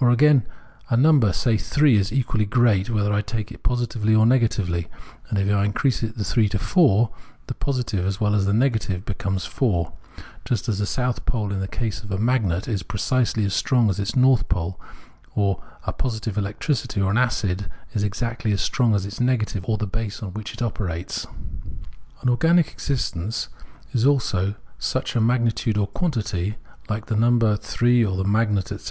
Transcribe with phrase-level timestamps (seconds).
[0.00, 0.46] Or, again,
[0.88, 4.88] a number, say three, is equally great, whether I take it positively or negatively;
[5.28, 7.10] and if I increase the three to four,
[7.48, 9.92] the positive as well as the negative becomes four:
[10.46, 13.90] just as the south pole in the case of a magnet is precisely as strong
[13.90, 14.80] as its north pole,
[15.34, 19.76] or a positive electricity or an acid, is exactly as strong as its negative, or
[19.76, 21.26] the base on which it operates.
[22.22, 23.50] An organic existence
[23.92, 26.56] is also such a magnitude or quantity,
[26.88, 28.86] like the number three or a magnet, etc.